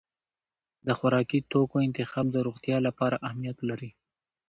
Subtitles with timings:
[0.87, 3.91] د خوراکي توکو انتخاب د روغتیا لپاره اهمیت لري.